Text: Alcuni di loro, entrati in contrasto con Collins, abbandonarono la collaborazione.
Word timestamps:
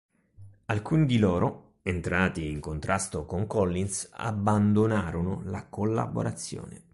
Alcuni 0.65 1.05
di 1.05 1.19
loro, 1.19 1.73
entrati 1.83 2.49
in 2.49 2.59
contrasto 2.59 3.27
con 3.27 3.45
Collins, 3.45 4.09
abbandonarono 4.13 5.43
la 5.43 5.67
collaborazione. 5.67 6.85